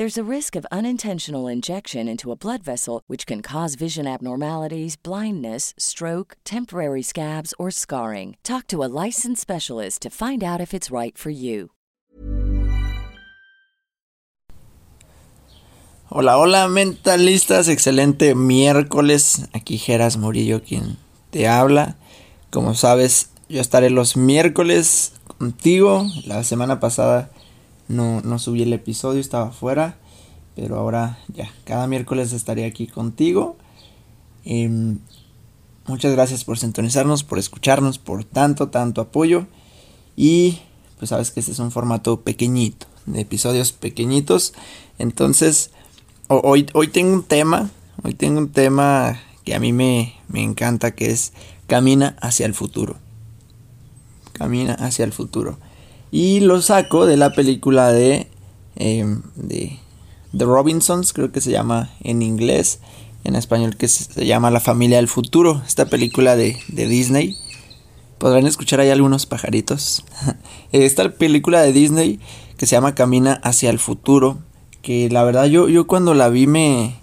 [0.00, 4.96] There's a risk of unintentional injection into a blood vessel, which can cause vision abnormalities,
[4.96, 8.38] blindness, stroke, temporary scabs, or scarring.
[8.42, 11.72] Talk to a licensed specialist to find out if it's right for you.
[16.08, 17.68] Hola, hola, mentalistas.
[17.68, 19.50] Excelente miércoles.
[19.52, 20.96] Aquí Geras Murillo, quien
[21.30, 21.96] te habla.
[22.48, 26.06] Como sabes, yo estaré los miércoles contigo.
[26.24, 27.28] La semana pasada
[27.90, 29.98] no, no subí el episodio, estaba fuera.
[30.56, 33.56] Pero ahora ya, cada miércoles estaré aquí contigo.
[34.44, 34.98] Em,
[35.86, 39.46] muchas gracias por sintonizarnos, por escucharnos, por tanto, tanto apoyo.
[40.16, 40.60] Y
[40.98, 44.52] pues sabes que este es un formato pequeñito, de episodios pequeñitos.
[44.98, 45.70] Entonces,
[46.28, 47.70] hoy, hoy tengo un tema,
[48.02, 51.32] hoy tengo un tema que a mí me, me encanta, que es
[51.66, 52.96] Camina hacia el futuro.
[54.32, 55.58] Camina hacia el futuro.
[56.10, 58.28] Y lo saco de la película de,
[58.76, 59.78] em, de
[60.36, 62.80] The Robinsons, creo que se llama en inglés,
[63.24, 67.36] en español que se llama La familia del futuro, esta película de, de Disney.
[68.18, 70.04] Podrán escuchar ahí algunos pajaritos.
[70.72, 72.20] esta película de Disney
[72.56, 74.38] que se llama Camina hacia el futuro,
[74.82, 77.00] que la verdad yo, yo cuando la vi me,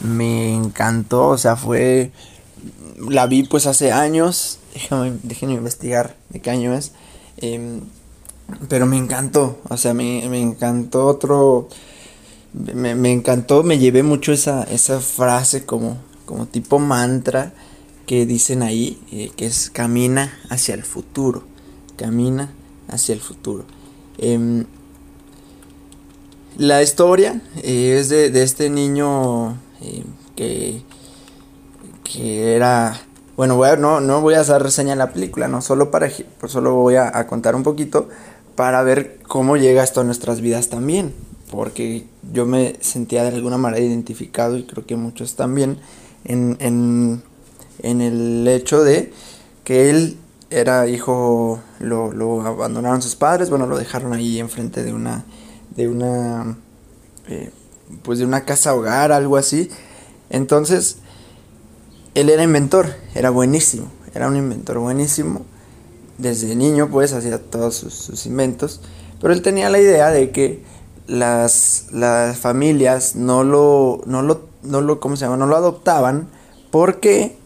[0.00, 2.12] me encantó, o sea, fue...
[3.08, 4.60] La vi pues hace años,
[5.24, 6.92] déjenme investigar de qué año es.
[7.38, 7.80] Em,
[8.68, 11.68] pero me encantó, o sea, me, me encantó otro,
[12.52, 17.52] me, me, encantó, me llevé mucho esa, esa frase como, como tipo mantra
[18.06, 21.44] que dicen ahí, eh, que es camina hacia el futuro,
[21.96, 22.52] camina
[22.88, 23.64] hacia el futuro.
[24.18, 24.64] Eh,
[26.58, 30.04] la historia eh, es de, de, este niño eh,
[30.36, 30.82] que,
[32.04, 33.00] que era
[33.36, 36.10] bueno, voy a, no, no voy a hacer reseña en la película, no solo para
[36.46, 38.08] solo voy a, contar un poquito
[38.54, 41.12] para ver cómo llega esto a nuestras vidas también.
[41.50, 45.78] Porque yo me sentía de alguna manera identificado y creo que muchos también
[46.24, 47.22] en, en,
[47.82, 49.12] en el hecho de
[49.64, 50.16] que él
[50.50, 55.24] era hijo, lo, lo, abandonaron sus padres, bueno, lo dejaron ahí enfrente de una,
[55.74, 56.56] de una,
[57.28, 57.50] eh,
[58.02, 59.70] pues de una casa hogar, algo así.
[60.30, 60.98] Entonces,
[62.14, 65.46] él era inventor, era buenísimo, era un inventor buenísimo
[66.18, 68.80] desde niño pues hacía todos sus, inventos,
[69.20, 70.62] pero él tenía la idea de que
[71.06, 75.36] las, las familias no lo, no lo, no lo, ¿cómo se llama?
[75.36, 76.28] No lo adoptaban
[76.70, 77.36] porque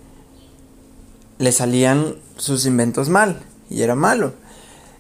[1.39, 4.33] le salían sus inventos mal y era malo.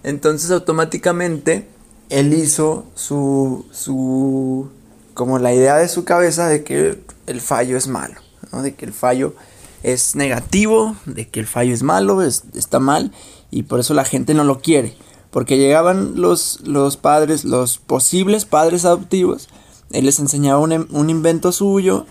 [0.02, 1.68] Entonces automáticamente
[2.08, 4.68] él hizo su, su,
[5.14, 8.14] como la idea de su cabeza de que el fallo es malo,
[8.52, 8.62] ¿no?
[8.62, 9.34] de que el fallo
[9.82, 13.12] es negativo, de que el fallo es malo, está mal
[13.50, 14.94] y por eso la gente no lo quiere.
[15.30, 19.48] Porque llegaban los, los padres, los posibles padres adoptivos,
[19.90, 22.06] él les enseñaba un, un invento suyo,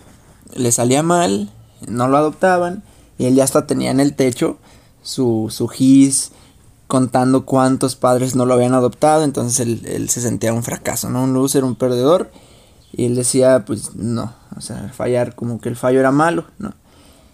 [0.53, 1.51] le salía mal,
[1.87, 2.83] no lo adoptaban,
[3.17, 4.57] y él ya hasta tenía en el techo
[5.01, 6.31] su, su gis
[6.87, 11.23] contando cuántos padres no lo habían adoptado, entonces él, él, se sentía un fracaso, ¿no?
[11.23, 12.31] Un loser, un perdedor,
[12.91, 16.73] y él decía, pues no, o sea, fallar, como que el fallo era malo, ¿no?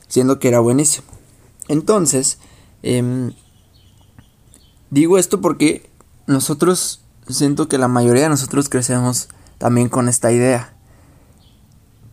[0.08, 1.08] Siendo que era buenísimo.
[1.68, 2.40] Entonces,
[2.82, 3.32] eh,
[4.92, 5.90] Digo esto porque
[6.28, 10.74] nosotros siento que la mayoría de nosotros crecemos también con esta idea.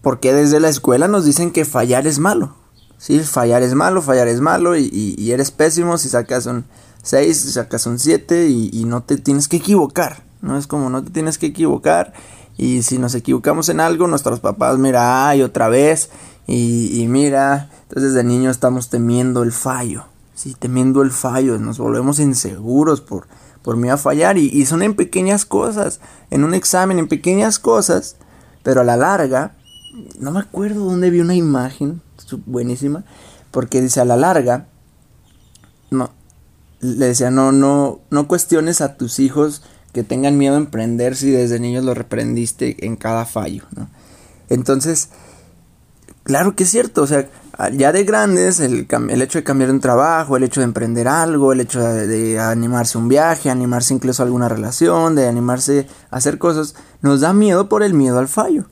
[0.00, 2.55] Porque desde la escuela nos dicen que fallar es malo.
[2.97, 6.64] Sí, fallar es malo, fallar es malo y, y, eres pésimo si sacas un
[7.03, 10.25] 6, si sacas un 7 y, y, no te tienes que equivocar.
[10.41, 12.12] No es como no te tienes que equivocar
[12.56, 16.11] y si nos equivocamos en algo, nuestros papás, mira, ay, otra vez
[16.47, 20.05] y, y mira, entonces desde niño estamos temiendo el fallo.
[20.38, 23.26] Sí, temiendo el fallo, nos volvemos inseguros por,
[23.61, 25.99] por miedo a fallar y, son en pequeñas cosas,
[26.31, 28.14] en un examen, en pequeñas cosas,
[28.62, 29.56] pero a la larga,
[30.20, 32.02] no me acuerdo dónde vi una imagen
[32.46, 33.02] buenísima,
[33.50, 34.69] porque dice a la larga,
[35.90, 36.12] no,
[36.79, 41.32] le decía, no, no, no cuestiones a tus hijos que tengan miedo a emprender si
[41.32, 43.64] desde niños lo reprendiste en cada fallo.
[44.49, 45.08] Entonces,
[46.23, 47.29] claro que es cierto, o sea,
[47.72, 51.52] ya de grandes, el, el, hecho de cambiar un trabajo, el hecho de emprender algo,
[51.52, 56.19] el hecho de, animarse a un viaje, animarse incluso a alguna relación, de animarse a
[56.19, 58.66] hacer cosas, nos da miedo por el miedo al fallo,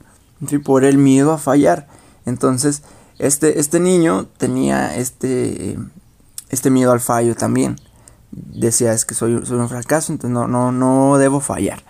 [0.65, 1.89] por el miedo a fallar.
[2.27, 2.83] Entonces,
[3.19, 5.77] este, este niño tenía este,
[6.51, 7.77] este miedo al fallo también.
[8.31, 11.83] Decía, es que soy, soy un fracaso, entonces no, no, no debo fallar.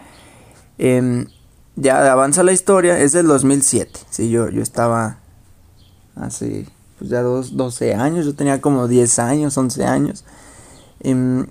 [0.78, 1.26] Em,
[1.74, 4.00] ya avanza la historia, es del 2007.
[4.08, 5.18] Sí, yo, yo estaba
[6.14, 6.66] hace
[6.98, 10.24] pues ya dos, 12 años, yo tenía como 10 años, 11 años.
[11.00, 11.46] Em,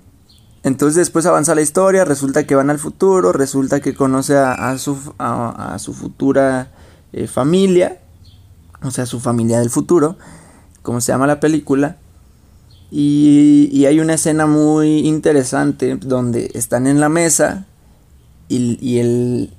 [0.62, 4.98] entonces después avanza la historia, resulta que van al futuro, resulta que conoce a, su,
[5.18, 6.72] a, su, futura
[7.12, 8.00] eh, familia,
[8.82, 10.16] o sea, su familia del futuro,
[10.82, 11.98] como se llama la película.
[12.90, 17.66] Y, hay una escena muy interesante donde están en la mesa
[18.48, 19.55] y, y él,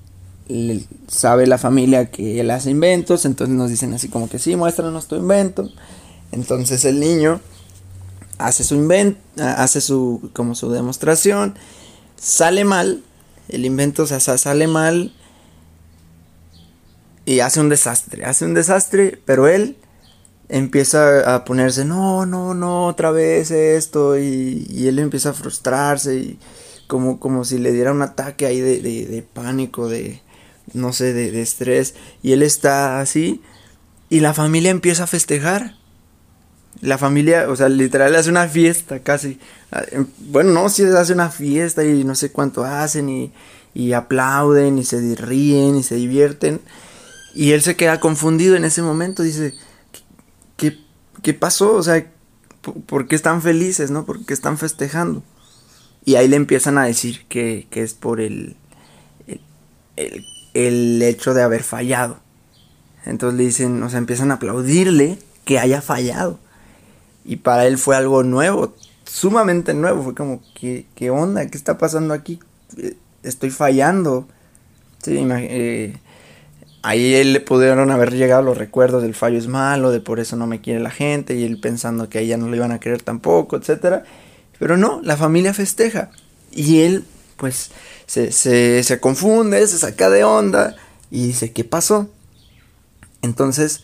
[1.07, 5.07] sabe la familia que él hace inventos, entonces nos dicen así como que sí, muéstranos
[5.07, 5.69] tu invento.
[6.31, 7.41] Entonces el niño
[8.37, 11.55] hace su invento, hace su como su demostración,
[12.15, 13.03] sale mal,
[13.49, 15.13] el invento o sale mal
[17.25, 19.77] y hace un desastre, hace un desastre, pero él
[20.49, 26.39] empieza a ponerse, no, no, no, otra vez esto, y, él empieza a frustrarse, y
[26.87, 30.21] como, como si le diera un ataque ahí de, de pánico, de,
[30.73, 33.41] no sé, de, estrés, y él está así,
[34.09, 35.75] y la familia empieza a festejar.
[36.81, 39.39] La familia, o sea, literal hace una fiesta casi.
[39.71, 43.33] Ah, em, bueno, no, si hace una fiesta y no sé cuánto hacen y,
[43.73, 46.61] y aplauden y se ríen y se divierten.
[47.33, 49.55] Y él se queda confundido en ese momento, dice,
[50.55, 50.77] ¿qué,
[51.23, 51.73] qué pasó?
[51.73, 52.05] O sea,
[52.85, 54.05] ¿por qué están felices, no?
[54.05, 55.23] ¿Por qué están festejando?
[56.05, 58.55] Y ahí le empiezan a decir que, que es por el
[60.57, 62.19] hecho de haber fallado.
[63.05, 66.39] Entonces le dicen, o sea, empiezan a aplaudirle que haya fallado.
[67.23, 68.73] Y para él fue algo nuevo,
[69.05, 70.03] sumamente nuevo.
[70.03, 71.45] Fue como, ¿qué, qué onda?
[71.47, 72.39] ¿Qué está pasando aquí?
[72.77, 74.27] Eh, estoy fallando.
[75.03, 75.97] Sí, eh,
[76.81, 80.35] ahí él le pudieron haber llegado los recuerdos del fallo es malo, de por eso
[80.35, 82.79] no me quiere la gente, y él pensando que a ella no le iban a
[82.79, 84.03] querer tampoco, etc.
[84.59, 86.11] Pero no, la familia festeja.
[86.51, 87.05] Y él,
[87.37, 87.71] pues,
[88.07, 90.75] se, se, confunde, se saca de onda
[91.11, 92.09] y dice, ¿qué pasó?
[93.21, 93.83] Entonces,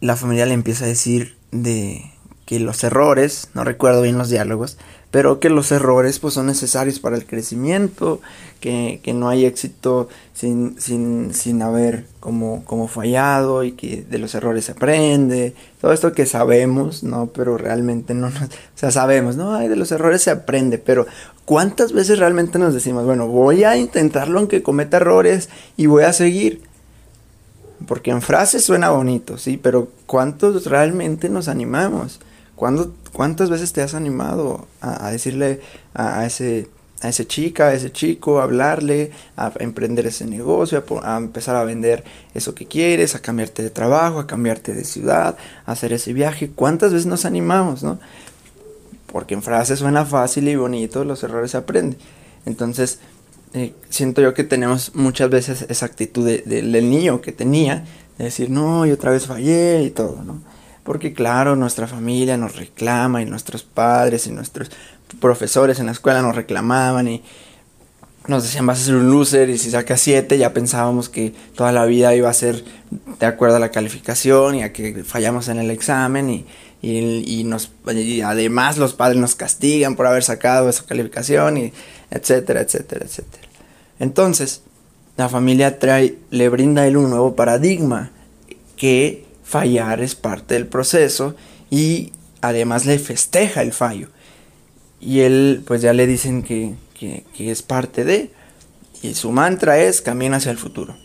[0.00, 2.12] la familia le empieza a decir de
[2.44, 4.78] que los errores, no recuerdo bien los diálogos,
[5.16, 8.20] pero que los errores pues son necesarios para el crecimiento,
[8.60, 14.34] que, no hay éxito sin, sin, sin haber como, como fallado y que de los
[14.34, 17.28] errores se aprende, todo esto que sabemos, ¿no?
[17.28, 19.54] Pero realmente no, nos, o sea, sabemos, ¿no?
[19.54, 21.06] Ay, de los errores se aprende, pero
[21.46, 25.48] ¿cuántas veces realmente nos decimos, bueno, voy a intentarlo aunque cometa errores
[25.78, 26.60] y voy a seguir?
[27.88, 32.20] Porque en frases suena bonito, sí, pero ¿cuántos realmente nos animamos?
[32.56, 35.60] ¿Cuántas veces te has animado a, decirle
[35.92, 36.68] a, ese,
[37.02, 41.64] a ese chica, a ese chico, a hablarle, a emprender ese negocio, a, empezar a
[41.64, 45.36] vender eso que quieres, a cambiarte de trabajo, a cambiarte de ciudad,
[45.66, 46.50] a hacer ese viaje?
[46.50, 47.98] ¿Cuántas veces nos animamos, no?
[49.12, 51.98] Porque en frases suena fácil y bonito, los errores se aprenden.
[52.46, 53.00] Entonces,
[53.52, 57.84] eh, siento yo que tenemos muchas veces esa actitud del niño que tenía,
[58.16, 60.55] de decir, no, y otra vez fallé y todo, ¿no?
[60.86, 64.70] Porque claro, nuestra familia nos reclama y nuestros padres y nuestros
[65.20, 67.22] profesores en la escuela nos reclamaban y
[68.28, 71.72] nos decían vas a ser un loser y si sacas 7 ya pensábamos que toda
[71.72, 72.64] la vida iba a ser
[73.20, 76.46] de acuerdo a la calificación y a que fallamos en el examen y,
[76.82, 81.72] y, nos, y además los padres nos castigan por haber sacado esa calificación y
[82.10, 83.48] etcétera, etcétera, etcétera.
[83.98, 84.62] Entonces,
[85.16, 88.10] la familia trae, le brinda a él un nuevo paradigma
[88.76, 91.36] que fallar es parte del proceso
[91.70, 94.08] y además le festeja el fallo.
[95.00, 96.74] Y él pues ya le dicen que,
[97.38, 98.32] es parte de...
[99.02, 100.96] Y su mantra es camina hacia el futuro.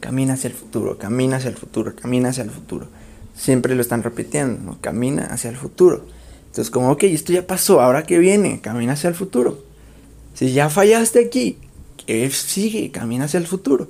[0.00, 2.88] Camina hacia el futuro, camina hacia el futuro, camina hacia el futuro.
[3.34, 6.04] Siempre lo están repitiendo, camina hacia el futuro.
[6.46, 9.64] Entonces como, ok, esto ya pasó, ahora que viene, camina hacia el futuro.
[10.34, 11.58] Si ya fallaste aquí,
[12.04, 12.90] ¿qué sigue?
[12.90, 13.88] Camina hacia el futuro.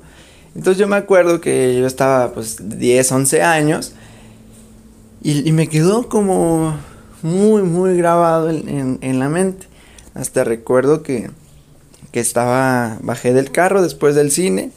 [0.58, 3.92] Entonces yo me acuerdo que yo estaba pues 10, 11 años
[5.22, 6.74] y, me quedó como
[7.22, 9.68] muy, muy grabado en, la mente.
[10.14, 11.30] Hasta recuerdo que,
[12.10, 14.72] que estaba, bajé del carro después del cine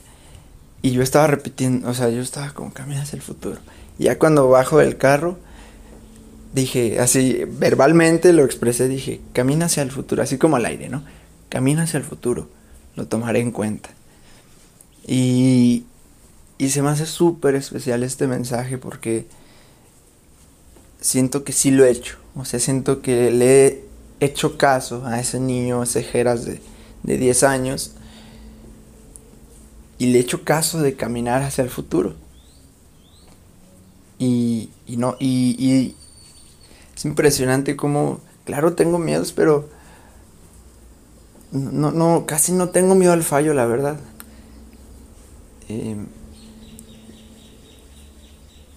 [0.83, 3.57] y yo estaba repitiendo, o sea, yo estaba como camina hacia el futuro.
[3.97, 5.39] Ya cuando bajo del carro,
[6.53, 11.01] dije, así verbalmente lo expresé, dije, camina hacia el futuro, así como al aire, ¿no?
[11.49, 12.49] camina hacia el futuro,
[12.95, 13.89] lo tomaré en cuenta.
[15.07, 15.85] Y,
[16.57, 19.25] y se me hace súper especial este mensaje porque
[20.99, 22.17] siento que sí lo he hecho.
[22.35, 23.85] O sea, siento que le he
[24.19, 26.61] hecho caso a ese niño, ese Jeras de,
[27.03, 27.93] de 10 años.
[29.97, 32.15] Y le he hecho caso de caminar hacia el futuro.
[34.17, 35.95] Y, y no, y, y,
[36.95, 39.67] es impresionante como, claro, tengo miedos, pero
[41.51, 43.99] no, no, casi no tengo miedo al fallo, la verdad.
[45.71, 45.95] Eh,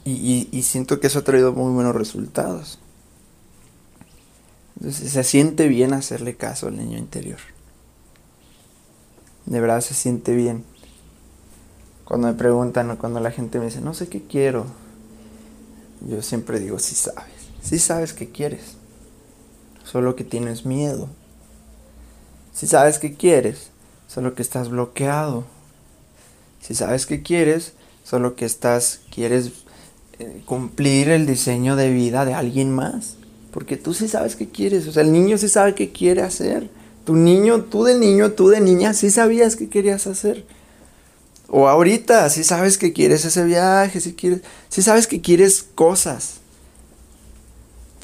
[0.05, 2.79] y, siento que eso ha traído muy buenos resultados.
[4.77, 7.39] Entonces se siente bien hacerle caso al niño interior.
[9.47, 10.65] De verdad se siente bien.
[12.05, 14.67] Cuando me preguntan o cuando la gente me dice, no sé qué quiero,
[16.07, 17.33] yo siempre digo, sí sabes,
[17.63, 18.77] sí sabes qué quieres,
[19.85, 21.09] solo que tienes miedo.
[22.53, 23.71] Si sabes qué quieres,
[24.07, 25.45] solo que estás bloqueado.
[26.67, 29.51] Si sabes qué quieres, solo que estás, quieres
[30.19, 33.17] eh, cumplir el diseño de vida de alguien más.
[33.51, 34.87] Porque tú sí sabes qué quieres.
[34.89, 36.71] O sea, el niño sí sabe qué quiere hacer.
[37.05, 40.47] Tu niño, tú de niño, tú de niña, sí sabías qué querías hacer.
[41.49, 44.41] O ahorita, sí sabes que quieres ese viaje, si quieres,
[44.71, 46.41] sí sabes que quieres cosas.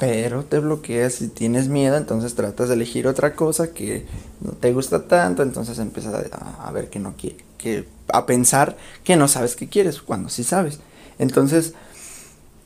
[0.01, 4.07] Pero te bloqueas y tienes miedo, entonces tratas de elegir otra cosa que
[4.39, 9.15] no te gusta tanto, entonces empiezas a, ver que no quiere, que a pensar que
[9.15, 10.79] no sabes qué quieres cuando sí sabes.
[11.19, 11.75] Entonces,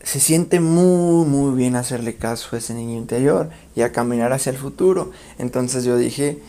[0.01, 4.51] se siente muy, muy bien hacerle caso a ese niño interior y a caminar hacia
[4.51, 5.11] el futuro.
[5.37, 6.39] Entonces yo dije,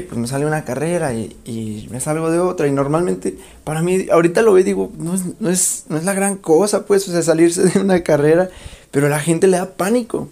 [0.00, 2.66] pues me sale una carrera y, me salgo de otra.
[2.66, 6.04] Y normalmente, para mí, ahorita lo veo y digo, no es, no, es, no es
[6.04, 8.50] la gran cosa, pues, o sea, salirse de una carrera,
[8.90, 10.28] pero la gente le da pánico.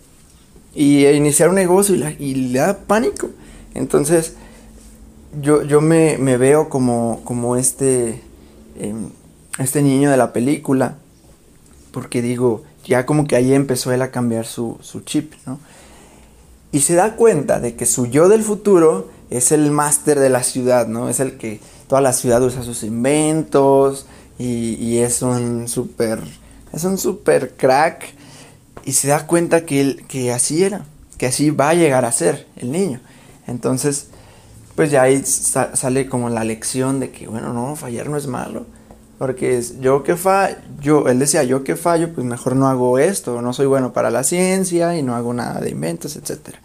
[0.75, 3.31] Y iniciar un negocio y, le da pánico.
[3.75, 4.35] Entonces,
[5.41, 8.21] yo, yo me, veo como, como este,
[8.79, 9.11] em,
[9.59, 10.97] este niño de la película
[11.95, 15.61] porque digo, ya como que ahí empezó él a cambiar su, chip, ¿no?
[16.73, 20.43] Y se da cuenta de que su yo del futuro es el máster de la
[20.43, 21.09] ciudad, ¿no?
[21.09, 24.07] Es el que toda la ciudad usa sus inventos
[24.39, 26.21] y, es un súper,
[26.73, 28.05] es un súper crack.
[28.85, 30.85] Y se da cuenta que, él, que así era,
[31.17, 33.01] que así va a llegar a ser el niño.
[33.47, 34.09] Entonces,
[34.75, 38.67] pues ya ahí sale como la lección de que, bueno, no, fallar no es malo.
[39.19, 43.53] Porque yo que fallo, él decía, yo que fallo, pues mejor no hago esto, no
[43.53, 46.57] soy bueno para la ciencia y no hago nada de inventos, etc.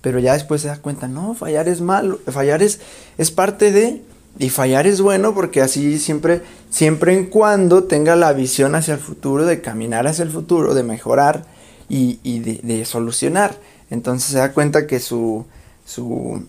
[0.00, 2.80] Pero ya después se da cuenta, no, fallar es malo, fallar es,
[3.18, 4.02] es parte de,
[4.38, 9.00] y fallar es bueno porque así siempre, siempre en cuando tenga la visión hacia el
[9.00, 11.46] futuro, de caminar hacia el futuro, de mejorar
[11.88, 13.56] y, y de, solucionar.
[13.90, 15.46] Entonces se da cuenta que su,
[15.86, 16.44] su,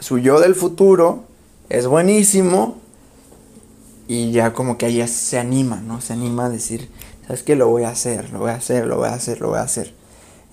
[0.00, 1.24] su yo del futuro
[1.68, 2.78] es buenísimo
[4.08, 6.00] y ya como que ella se anima, ¿no?
[6.00, 6.88] Se anima a decir,
[7.26, 7.54] ¿sabes qué?
[7.54, 9.62] Lo voy a hacer, lo voy a hacer, lo voy a hacer, lo voy a
[9.62, 9.94] hacer.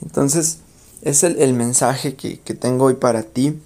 [0.04, 0.60] Entonces,
[1.02, 3.60] es el, mensaje que, tengo hoy para ti,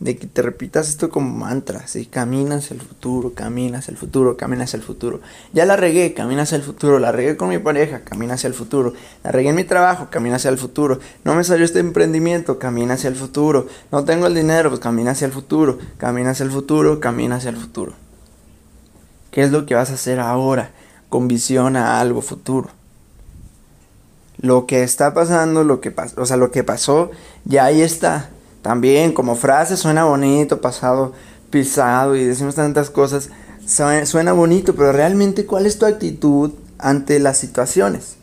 [0.00, 2.06] de que te repitas esto como mantra, ¿sí?
[2.06, 5.20] Caminas el futuro, caminas el futuro, caminas el futuro.
[5.52, 8.94] Ya la regué, caminas el futuro, la regué con mi pareja, camina hacia el futuro.
[9.22, 10.98] La regué en mi trabajo, camina hacia el futuro.
[11.22, 13.68] No me salió este emprendimiento, camina hacia el futuro.
[13.92, 17.50] No tengo el dinero, pues camina hacia el futuro, camina hacia el futuro, camina hacia
[17.50, 17.92] el futuro.
[19.30, 20.70] ¿Qué es lo que vas a hacer ahora
[21.10, 22.79] con visión a algo futuro?
[24.40, 27.10] Lo que está pasando, lo que pasó, o sea, lo que pasó,
[27.44, 28.30] ya ahí está.
[28.62, 31.12] También como frase suena bonito, pasado
[31.50, 33.30] pisado y decimos tantas cosas,
[33.66, 38.16] suena, bonito, pero realmente ¿cuál es tu actitud ante las situaciones?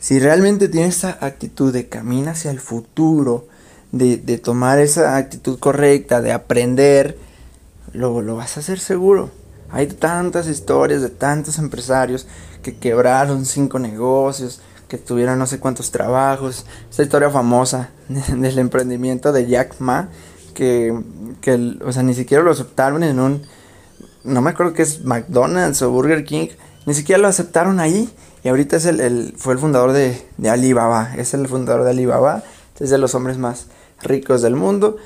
[0.00, 3.46] Si realmente tienes esa actitud de caminar hacia el futuro,
[3.92, 7.16] de, de tomar esa actitud correcta, de aprender,
[7.92, 9.30] lo, lo vas a hacer seguro.
[9.72, 12.26] Hay tantas historias de tantos empresarios
[12.62, 16.66] que quebraron cinco negocios, que tuvieron no sé cuántos trabajos.
[16.90, 20.10] Esta historia famosa del emprendimiento de Jack Ma,
[20.54, 20.94] que,
[21.40, 23.42] que, o sea, ni siquiera lo aceptaron en un,
[24.22, 26.48] no me acuerdo que es McDonald's o Burger King,
[26.84, 28.12] ni siquiera lo aceptaron ahí.
[28.44, 32.42] Y ahorita es el, fue el fundador de, de Alibaba, es el fundador de Alibaba,
[32.78, 33.68] es de los hombres más
[34.02, 34.98] ricos del mundo.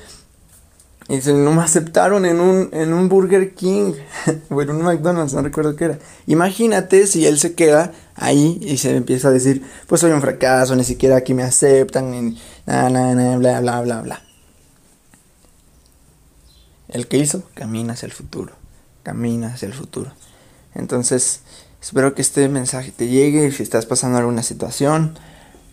[1.09, 3.93] Y se no me aceptaron en un, en un Burger King
[4.49, 5.99] o en un McDonald's, no recuerdo qué era.
[6.25, 10.75] Imagínate si él se queda ahí y se empieza a decir, pues soy un fracaso,
[10.75, 14.21] ni siquiera aquí me aceptan, ni bla, bla, bla, bla, bla.
[16.89, 18.53] El que hizo, camina hacia el futuro,
[19.03, 20.11] camina hacia el futuro.
[20.73, 21.41] Entonces,
[21.81, 25.17] espero que este mensaje te llegue si estás pasando alguna situación,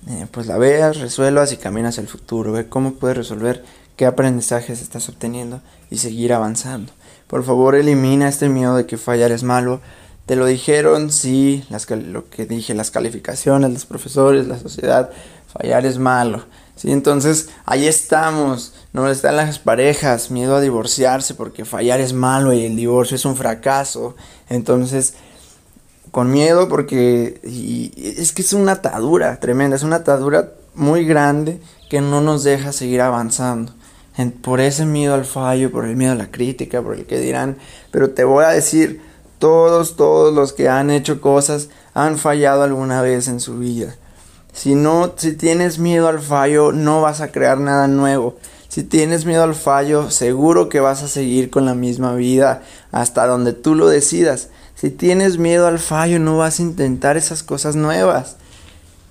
[0.08, 2.52] eh, pues la veas, resuelvas y caminas hacia el futuro.
[2.52, 3.64] Ve cómo puedes resolver
[3.96, 5.60] qué aprendizajes estás obteniendo
[5.90, 6.92] y seguir avanzando.
[7.26, 9.80] Por favor, elimina este miedo de que fallar es malo.
[10.26, 15.10] Te lo dijeron, sí, las, lo que dije, las calificaciones, los profesores, la sociedad,
[15.46, 16.44] fallar es malo.
[16.76, 22.52] Sí, entonces ahí estamos, no están las parejas, miedo a divorciarse porque fallar es malo
[22.52, 24.16] y el divorcio es un fracaso.
[24.48, 25.14] Entonces,
[26.10, 27.40] con miedo porque
[27.96, 32.72] es que es una atadura tremenda, es una atadura muy grande que no nos deja
[32.72, 33.72] seguir avanzando.
[34.42, 37.56] Por ese miedo al fallo, por el miedo a la crítica, por el que dirán,
[37.90, 39.00] pero te voy a decir,
[39.38, 43.96] todos, todos los que han hecho cosas han fallado alguna vez en su vida.
[44.52, 48.36] Si no, si tienes miedo al fallo, no vas a crear nada nuevo.
[48.68, 53.26] Si tienes miedo al fallo, seguro que vas a seguir con la misma vida hasta
[53.26, 54.48] donde tú lo decidas.
[54.76, 58.36] Si tienes miedo al fallo, no vas a intentar esas cosas nuevas.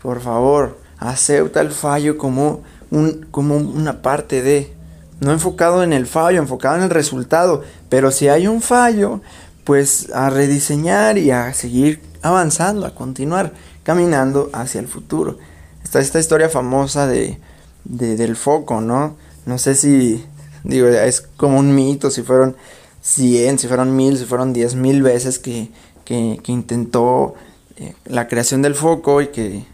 [0.02, 4.74] Por favor, acepta el fallo como, un, como una parte de,
[5.24, 7.64] no enfocado en el fallo, enfocado en el resultado.
[7.90, 9.22] Pero si hay un fallo,
[9.64, 13.54] pues a rediseñar y a seguir avanzando, a continuar
[13.84, 15.38] caminando hacia el futuro.
[15.84, 17.38] Está esta historia famosa de,
[17.84, 19.18] del foco, ¿no?
[19.46, 20.24] No sé si,
[20.64, 22.56] digo, es como un mito, si fueron
[23.02, 25.70] 100, si fueron 1000, si fueron 10 mil veces que,
[26.06, 27.36] que, intentó
[27.76, 29.66] eh, la creación del foco y que,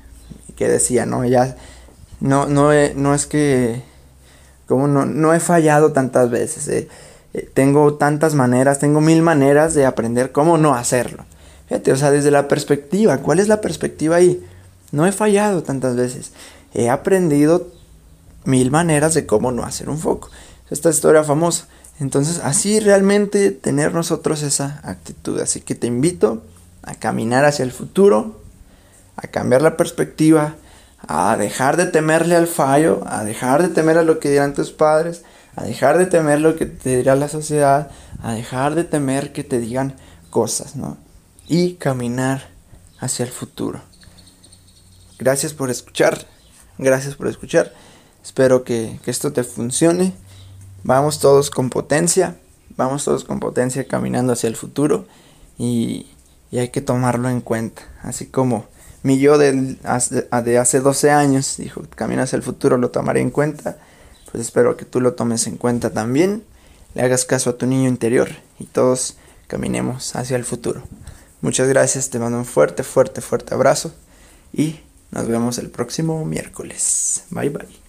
[0.55, 1.23] que decía, ¿no?
[1.25, 1.55] Ya,
[2.19, 3.83] no, no, no es que,
[4.69, 6.87] como no, no he fallado tantas veces, eh,
[7.33, 11.25] eh, tengo tantas maneras, tengo mil maneras de aprender cómo no hacerlo.
[11.67, 14.45] Fíjate, o sea, desde la perspectiva, ¿cuál es la perspectiva ahí?
[14.91, 16.33] No he fallado tantas veces.
[16.75, 17.67] He aprendido
[18.45, 20.29] mil maneras de cómo no hacer un foco.
[20.69, 21.67] Esta historia famosa.
[21.99, 25.39] Entonces, así realmente tener nosotros esa actitud.
[25.39, 26.43] Así que te invito
[26.83, 28.39] a caminar hacia el futuro,
[29.15, 30.55] a cambiar la perspectiva,
[31.07, 34.71] a dejar de temerle al fallo, a dejar de temer a lo que dirán tus
[34.71, 35.23] padres,
[35.55, 37.89] a dejar de temer lo que te dirá la sociedad,
[38.21, 39.95] a dejar de temer que te digan
[40.29, 40.97] cosas, ¿no?
[41.49, 42.47] y caminar
[42.99, 43.81] hacia el futuro.
[45.17, 46.25] Gracias por escuchar,
[46.77, 47.73] gracias por escuchar.
[48.23, 50.13] Espero que, esto te funcione.
[50.83, 52.37] Vamos todos con potencia,
[52.77, 55.07] vamos todos con potencia caminando hacia el futuro
[55.57, 56.05] y,
[56.51, 57.81] hay que tomarlo en cuenta.
[58.01, 58.65] Así como
[59.03, 59.77] mi yo de,
[60.43, 63.77] de hace 12 años dijo, camina hacia el futuro, lo tomaré en cuenta.
[64.31, 66.43] Pues espero que tú lo tomes en cuenta también,
[66.93, 70.83] le hagas caso a tu niño interior y todos caminemos hacia el futuro.
[71.41, 73.93] Muchas gracias, te mando un fuerte, fuerte, fuerte abrazo
[74.53, 74.81] y
[75.11, 77.23] nos vemos el próximo miércoles.
[77.31, 77.88] Bye bye.